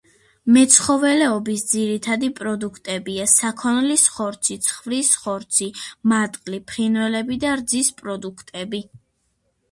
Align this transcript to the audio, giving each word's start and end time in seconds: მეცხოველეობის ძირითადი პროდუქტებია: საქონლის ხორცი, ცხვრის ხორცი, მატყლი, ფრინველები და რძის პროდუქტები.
მეცხოველეობის 0.55 1.63
ძირითადი 1.71 2.29
პროდუქტებია: 2.39 3.27
საქონლის 3.33 4.05
ხორცი, 4.13 4.57
ცხვრის 4.67 5.11
ხორცი, 5.25 5.67
მატყლი, 6.13 6.61
ფრინველები 6.71 7.37
და 7.45 7.53
რძის 7.61 7.93
პროდუქტები. 8.01 8.81